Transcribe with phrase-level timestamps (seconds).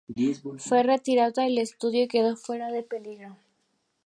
[0.57, 3.37] Fue retirado del estadio y quedó fuera de peligro.